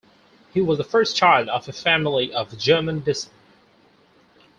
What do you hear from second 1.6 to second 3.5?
a family of German descent.